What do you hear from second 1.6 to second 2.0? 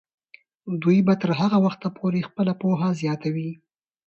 وخته